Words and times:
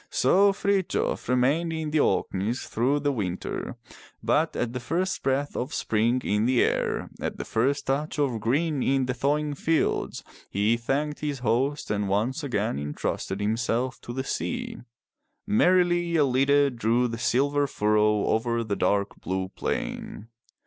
''So 0.23 0.51
Frithjof 0.51 1.29
remained 1.29 1.71
in 1.71 1.91
the 1.91 1.99
Orkneys 1.99 2.63
through 2.63 3.01
the 3.01 3.11
winter, 3.11 3.75
but 4.23 4.55
at 4.55 4.73
the 4.73 4.79
first 4.79 5.21
breath 5.21 5.55
of 5.55 5.75
spring 5.75 6.21
in 6.23 6.47
the 6.47 6.63
air, 6.63 7.11
at 7.19 7.37
the 7.37 7.45
first 7.45 7.85
touch 7.85 8.17
of 8.17 8.39
green 8.39 8.81
in 8.81 9.05
the 9.05 9.13
thawing 9.13 9.53
fields, 9.53 10.23
he 10.49 10.75
thanked 10.75 11.19
his 11.19 11.37
host 11.45 11.91
and 11.91 12.09
once 12.09 12.43
again 12.43 12.79
entrusted 12.79 13.39
himself 13.39 14.01
to 14.01 14.11
the 14.11 14.23
sea. 14.23 14.77
Merrily 15.45 16.01
EUide 16.13 16.75
drew 16.77 17.07
the 17.07 17.19
silver 17.19 17.67
furrow 17.67 18.25
over 18.25 18.63
the 18.63 18.75
dark 18.75 19.21
blue 19.21 19.49
plain. 19.49 20.29